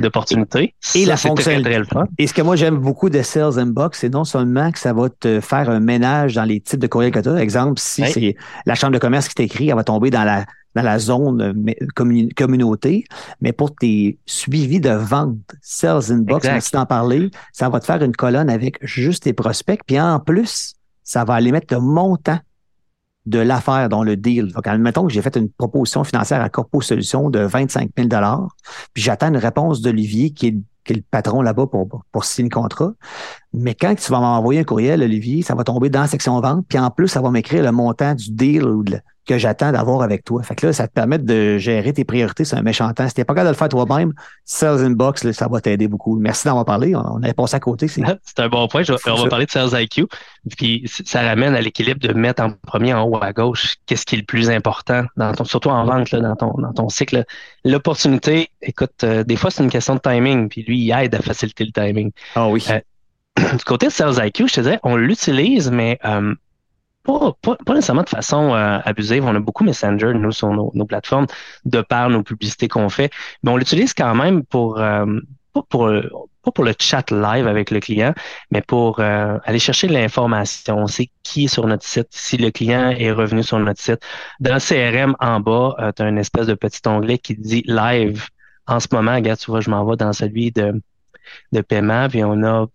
[0.00, 0.74] d'opportunités.
[0.94, 1.82] Et, la fonctionnalité.
[2.18, 5.08] Et ce que moi j'aime beaucoup de Sales Inbox, c'est non seulement que ça va
[5.08, 7.42] te faire un ménage dans les types de courriels que tu as.
[7.42, 10.44] Exemple, si c'est la chambre de commerce qui t'écrit, elle va tomber dans la
[10.78, 11.54] dans la zone
[12.36, 13.04] communauté,
[13.40, 18.02] mais pour tes suivis de vente, Sales Inbox, merci d'en parler, ça va te faire
[18.02, 22.38] une colonne avec juste tes prospects, puis en plus, ça va aller mettre le montant
[23.26, 24.52] de l'affaire dans le deal.
[24.52, 28.08] Donc, admettons que j'ai fait une proposition financière à Corpo Solutions de 25 000
[28.94, 30.56] puis j'attends une réponse d'Olivier qui est,
[30.90, 32.92] le patron là-bas pour, pour signer le contrat.
[33.52, 36.66] Mais quand tu vas m'envoyer un courriel, Olivier, ça va tomber dans la section vente,
[36.68, 40.02] puis en plus, ça va m'écrire le montant du deal ou de, que j'attends d'avoir
[40.02, 40.42] avec toi.
[40.42, 43.06] Fait que là, ça te permet de gérer tes priorités c'est un méchant temps.
[43.06, 46.18] Si t'es pas capable de le faire toi-même, Sales Inbox, ça va t'aider beaucoup.
[46.18, 46.96] Merci d'avoir parlé.
[46.96, 47.88] On avait passé à côté.
[47.88, 48.02] C'est
[48.38, 48.82] un bon point.
[49.06, 50.06] on va parler de Sales IQ.
[50.56, 54.14] Puis ça ramène à l'équilibre de mettre en premier en haut à gauche qu'est-ce qui
[54.14, 57.24] est le plus important, dans ton, surtout en vente, là, dans, ton, dans ton cycle.
[57.64, 60.48] L'opportunité, écoute, euh, des fois, c'est une question de timing.
[60.48, 62.12] Puis lui, il aide à faciliter le timing.
[62.34, 62.64] Ah oui.
[62.70, 62.80] Euh,
[63.56, 66.34] du côté de Sales IQ, je te disais, on l'utilise, mais euh,
[67.42, 69.24] pas, nécessairement de façon euh, abusive.
[69.24, 71.26] On a beaucoup Messenger, nous, sur nos, plateformes,
[71.64, 73.10] de par nos publicités qu'on fait.
[73.42, 75.06] Mais on l'utilise quand même pour, euh,
[75.52, 75.90] pas pour,
[76.42, 78.14] pas pour le chat live avec le client,
[78.50, 80.78] mais pour euh, aller chercher de l'information.
[80.78, 84.00] On sait qui est sur notre site, si le client est revenu sur notre site.
[84.40, 88.26] Dans le CRM, en bas, tu as une espèce de petit onglet qui dit live.
[88.66, 90.80] En ce moment, regarde, tu vois, je m'en vais dans celui de,
[91.52, 92.66] de paiement, puis on a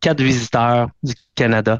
[0.00, 1.78] quatre visiteurs du Canada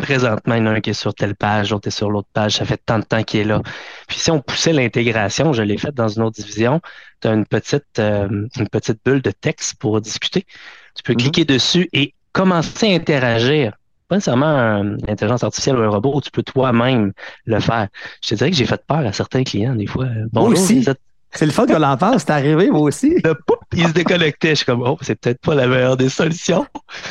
[0.00, 2.28] présentement, il y en a un qui est sur telle page, l'autre est sur l'autre
[2.32, 3.60] page, ça fait tant de temps qu'il est là.
[4.08, 6.80] Puis si on poussait l'intégration, je l'ai fait dans une autre division,
[7.20, 10.46] tu as une petite, euh, une petite bulle de texte pour discuter.
[10.94, 11.16] Tu peux mm-hmm.
[11.16, 13.76] cliquer dessus et commencer à interagir.
[14.08, 17.12] Pas nécessairement l'intelligence artificielle ou un robot, tu peux toi-même
[17.44, 17.88] le faire.
[18.22, 20.06] Je te dirais que j'ai fait peur à certains clients des fois.
[20.32, 20.84] Bonjour, aussi.
[21.32, 23.14] C'est le fun que l'on pense, c'est arrivé, moi aussi.
[23.24, 23.34] Le
[23.76, 24.50] il se déconnectait.
[24.50, 26.66] Je suis comme, oh, c'est peut-être pas la meilleure des solutions.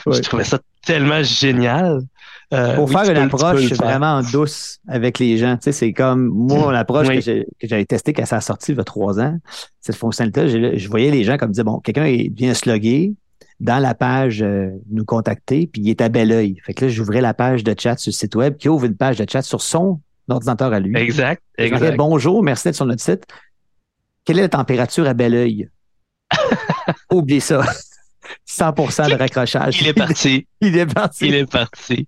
[0.06, 2.02] Je trouvais ça tellement génial.
[2.52, 5.56] Euh, pour faire une approche vraiment douce avec les gens.
[5.58, 8.82] Tu sais, c'est comme moi, l'approche que j'avais testée quand ça a sorti il y
[8.82, 9.38] a trois ans,
[9.82, 13.14] cette fonctionnalité-là, je, voyais les gens comme dire, bon, quelqu'un vient sloguer
[13.60, 16.56] dans la page euh, nous contacter, puis il est à bel oeil.
[16.66, 18.96] Fait que là, j'ouvrais la page de chat sur le site web qui ouvre une
[18.96, 20.98] page de chat sur son ordinateur à lui.
[20.98, 21.44] Exact.
[21.58, 21.98] exact.
[21.98, 23.26] bonjour, merci d'être sur notre site.
[24.30, 25.70] Quelle est la température à bel oeil?
[27.12, 27.64] Oublie ça.
[28.48, 29.82] 100% de raccrochage.
[29.82, 30.48] Il est parti.
[30.62, 31.28] il est parti.
[31.30, 32.08] Il est parti.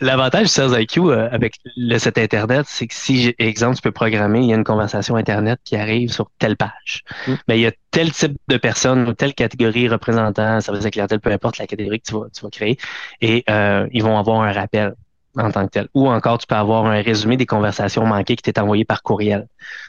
[0.00, 3.92] L'avantage du Sales IQ euh, avec le site Internet, c'est que si, exemple, tu peux
[3.92, 7.02] programmer, il y a une conversation Internet qui arrive sur telle page.
[7.26, 7.34] Mm.
[7.46, 11.20] Mais il y a tel type de personne ou telle catégorie représentant, service de clientèle,
[11.20, 12.78] peu importe la catégorie que tu vas, tu vas créer,
[13.20, 14.94] et euh, ils vont avoir un rappel
[15.36, 15.88] en tant que tel.
[15.94, 19.48] Ou encore, tu peux avoir un résumé des conversations manquées qui t'est envoyé par courriel.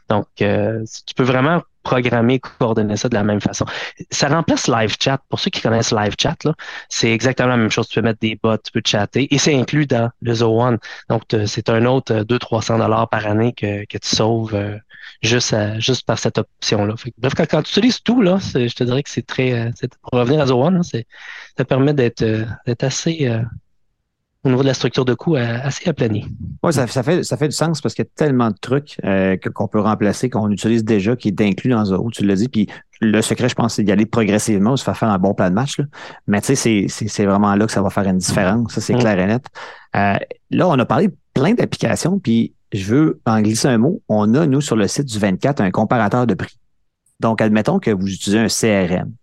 [0.10, 3.66] Donc, euh, tu peux vraiment programmer, coordonner ça de la même façon.
[4.10, 5.20] Ça remplace live chat.
[5.28, 6.54] Pour ceux qui connaissent live chat, là,
[6.88, 7.90] c'est exactement la même chose.
[7.90, 10.78] Tu peux mettre des bots, tu peux chatter et c'est inclus dans le Zo One.
[11.10, 14.78] Donc, c'est un autre 200-300 dollars par année que, que tu sauves euh,
[15.22, 16.96] juste, juste par cette option-là.
[17.18, 19.72] Bref, quand, tu utilises tout, là, je te dirais que c'est très, euh,
[20.04, 22.24] pour revenir à Zo One, ça permet d'être
[22.66, 23.30] d'être assez
[24.44, 26.26] au niveau de la structure de coût euh, assez aplanie.
[26.64, 29.38] Oui, ça, fait, ça fait du sens parce qu'il y a tellement de trucs euh,
[29.54, 32.50] qu'on peut remplacer, qu'on utilise déjà, qui est inclus dans Zoho, tu l'as dit.
[32.50, 32.68] Puis
[33.00, 35.56] le secret, je pense, c'est d'y aller progressivement, se faire faire un bon plan de
[35.56, 35.78] match.
[35.78, 35.86] Là.
[36.28, 38.74] Mais tu sais, c'est vraiment là que ça va faire une différence.
[38.74, 39.46] Ça, c'est clair et net.
[39.96, 40.16] Euh,
[40.52, 44.02] là, on a parlé de plein d'applications, puis je veux en glisser un mot.
[44.10, 46.58] On a, nous, sur le site du 24, un comparateur de prix.
[47.20, 49.14] Donc, admettons que vous utilisez un CRM.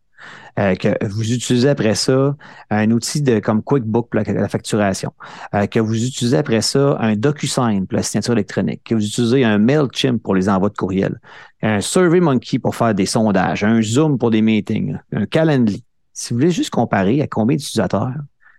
[0.59, 2.37] Euh, que vous utilisez après ça
[2.71, 5.13] un outil de comme QuickBook pour la, facturation,
[5.55, 9.45] euh, que vous utilisez après ça un DocuSign pour la signature électronique, que vous utilisez
[9.45, 11.21] un MailChimp pour les envois de courriel,
[11.63, 15.85] un SurveyMonkey pour faire des sondages, un Zoom pour des meetings, un Calendly.
[16.13, 18.13] Si vous voulez juste comparer à combien d'utilisateurs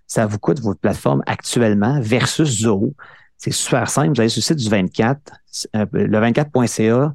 [0.08, 2.94] ça vous coûte votre plateforme actuellement versus Zoho,
[3.38, 4.14] c'est super simple.
[4.14, 5.32] Vous allez sur le site du 24,
[5.78, 7.14] euh, le 24.ca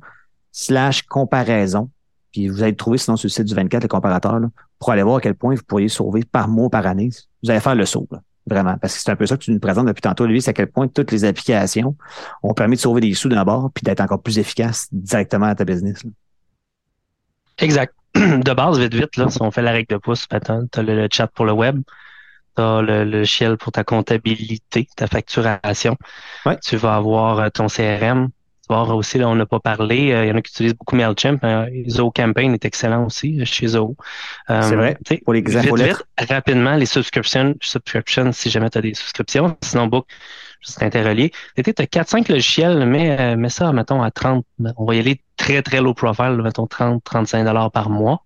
[0.51, 1.91] slash comparaison.
[2.33, 4.41] Puis vous allez trouver sinon sur le site du 24, le comparateur,
[4.79, 7.11] pour aller voir à quel point vous pourriez sauver par mois, par année.
[7.43, 8.09] Vous allez faire le saut,
[8.47, 8.77] vraiment.
[8.79, 10.53] Parce que c'est un peu ça que tu nous présentes depuis tantôt, lui, c'est à
[10.53, 11.97] quel point toutes les applications
[12.43, 15.55] ont permis de sauver des sous d'un bord puis d'être encore plus efficace directement à
[15.55, 16.03] ta business.
[17.59, 17.95] Exact.
[18.15, 21.09] De base, vite, vite, là, si on fait la règle de pouce, tu as le,
[21.11, 21.83] chat pour le web,
[22.57, 25.97] tu as le, le pour ta comptabilité, ta facturation.
[26.63, 28.31] Tu vas avoir euh, ton CRM,
[28.69, 30.13] voir aussi, là, on n'a pas parlé.
[30.13, 31.43] Euh, il y en a qui utilisent beaucoup MailChimp.
[31.45, 33.97] Euh, Zoho Campaign est excellent aussi euh, chez Zoho.
[34.49, 34.99] c'est vrai.
[35.25, 39.57] Pour les vite, vite, rapidement, les subscriptions, subscriptions, si jamais tu as des souscriptions.
[39.63, 40.07] Sinon, Book,
[40.61, 41.33] je serais interrelié.
[41.57, 44.45] Tu as 4-5 logiciels, mais mets ça, mettons, à 30.
[44.77, 48.25] On va y aller très, très low profile, mettons 30, 35 dollars par mois.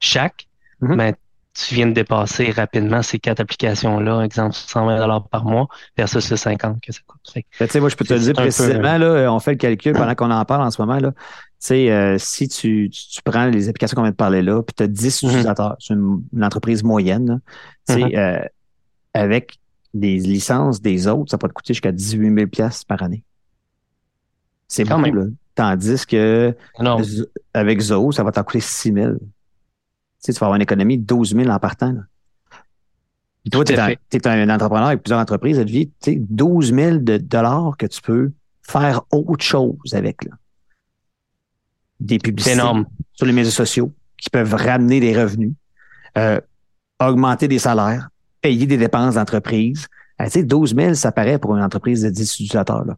[0.00, 0.48] Chaque.
[0.80, 1.14] Mais
[1.54, 6.36] tu viens de dépasser rapidement ces quatre applications-là, exemple 120 dollars par mois versus le
[6.36, 7.20] 50 que ça coûte.
[7.34, 10.30] Ben, moi, je peux te le dire précisément, là, on fait le calcul pendant qu'on
[10.30, 10.98] en parle en ce moment.
[10.98, 11.12] Là.
[11.70, 14.86] Euh, si tu, tu, prends les applications qu'on vient de parler là, puis tu as
[14.86, 15.28] 10 mhm.
[15.28, 17.40] utilisateurs, c'est une, entreprise moyenne,
[17.88, 18.10] mhm.
[18.14, 18.40] euh,
[19.14, 19.58] avec
[19.94, 23.22] des licences des autres, ça peut te coûter jusqu'à 18 000 par année.
[24.68, 25.24] C'est beaucoup, là.
[25.54, 26.56] Tandis que
[27.52, 29.12] avec Zoho, ça va t'en coûter 6 000
[30.22, 31.94] tu, vas avoir une économie de 12 000 en partant.
[33.50, 37.86] toi, tu es, un entrepreneur avec plusieurs entreprises, tu sais, 12 000 de dollars que
[37.86, 38.32] tu peux
[38.62, 40.24] faire autre chose avec.
[40.24, 40.32] Là.
[42.00, 42.60] Des publicités
[43.14, 45.52] sur les médias sociaux qui peuvent ramener des revenus,
[46.16, 46.40] euh,
[47.00, 48.08] augmenter des salaires,
[48.40, 49.88] payer des dépenses d'entreprise,
[50.26, 52.84] tu sais, 12 000, ça paraît pour une entreprise de 10 utilisateurs.
[52.84, 52.96] Là.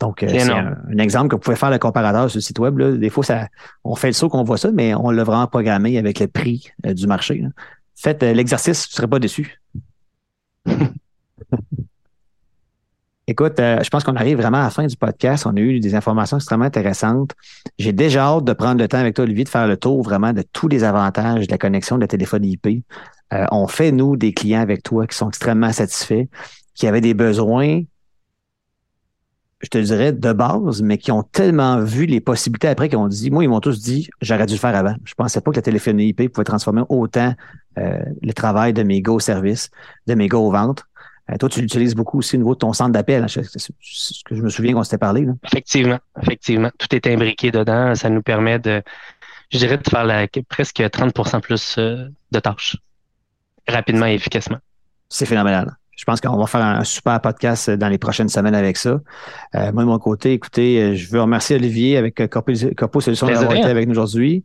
[0.00, 2.78] Donc, euh, c'est un, exemple que vous pouvez faire le comparateur sur le site web.
[2.78, 2.92] Là.
[2.92, 3.48] Des fois, ça,
[3.84, 6.68] on fait le saut qu'on voit ça, mais on l'a vraiment programmé avec le prix
[6.84, 7.42] euh, du marché.
[7.94, 9.60] Faites euh, l'exercice, vous ne serez pas déçu.
[13.28, 15.46] Écoute, je pense qu'on arrive vraiment à la fin du podcast.
[15.46, 17.32] On a eu des informations extrêmement intéressantes.
[17.76, 20.32] J'ai déjà hâte de prendre le temps avec toi, Olivier, de faire le tour vraiment
[20.32, 22.84] de tous les avantages de la connexion de téléphone IP.
[23.50, 26.26] on fait, nous, des clients avec toi qui sont extrêmement satisfaits
[26.76, 27.82] qui avaient des besoins,
[29.60, 33.08] je te dirais, de base, mais qui ont tellement vu les possibilités après qu'ils ont
[33.08, 34.94] dit, moi, ils m'ont tous dit, j'aurais dû le faire avant.
[35.04, 37.34] Je pensais pas que la téléphonie IP pouvait transformer autant
[37.78, 39.70] euh, le travail de mes gars au service,
[40.06, 40.84] de mes gars aux ventes.
[41.30, 43.24] Euh, toi, tu l'utilises beaucoup aussi au niveau de ton centre d'appel.
[43.24, 45.26] Hein, ce que je me souviens qu'on s'était parlé.
[45.44, 46.70] Effectivement, effectivement.
[46.78, 47.94] Tout est imbriqué dedans.
[47.94, 48.82] Ça nous permet de,
[49.50, 52.76] je dirais, de faire la, presque 30% plus euh, de tâches
[53.66, 54.58] rapidement et efficacement.
[55.08, 55.76] C'est phénoménal.
[55.96, 59.00] Je pense qu'on va faire un super podcast dans les prochaines semaines avec ça.
[59.54, 63.26] Euh, moi, de mon côté, écoutez, euh, je veux remercier Olivier avec euh, Corpo, Solutions
[63.26, 64.44] d'avoir été avec nous aujourd'hui.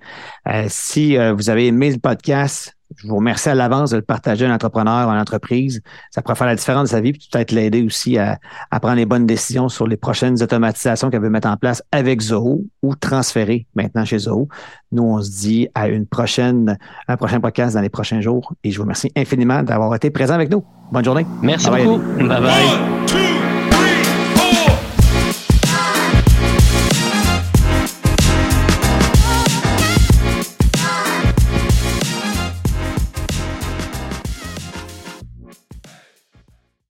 [0.68, 4.50] si vous avez aimé le podcast, je vous remercie à l'avance de le partager à
[4.50, 5.82] un entrepreneur, à une entreprise.
[6.10, 8.40] Ça pourrait faire la différence de sa vie, puis peut-être l'aider aussi à,
[8.82, 12.64] prendre les bonnes décisions sur les prochaines automatisations qu'elle veut mettre en place avec Zoho
[12.82, 14.48] ou transférer maintenant chez Zoho.
[14.92, 16.78] Nous, on se dit à une prochaine,
[17.08, 18.54] un prochain podcast dans les prochains jours.
[18.64, 20.64] Et je vous remercie infiniment d'avoir été présent avec nous.
[20.92, 21.26] Bonne journée.
[21.42, 22.00] Merci beaucoup.
[22.20, 22.42] bye.
[22.42, 23.21] bye.